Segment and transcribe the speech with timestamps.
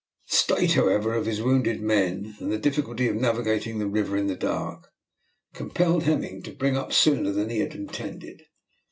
[0.31, 4.25] The state, however, of his wounded men, and the difficulty of navigating the river in
[4.25, 4.87] the dark,
[5.53, 8.41] compelled Hemming to bring up sooner than he had intended.